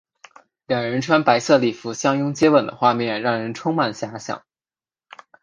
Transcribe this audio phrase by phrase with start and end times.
[0.65, 4.43] 两人身穿白色礼服相拥接吻的画面让人充满遐想。